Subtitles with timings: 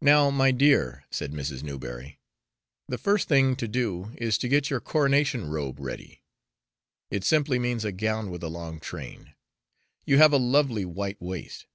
[0.00, 1.62] "Now, my dear," said Mrs.
[1.62, 2.18] Newberry,
[2.88, 6.24] "the first thing to do is to get your coronation robe ready.
[7.12, 9.36] It simply means a gown with a long train.
[10.04, 11.66] You have a lovely white waist.